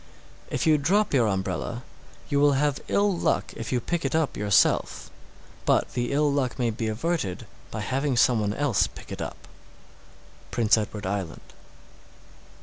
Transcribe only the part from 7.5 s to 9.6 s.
by having some one else pick it up.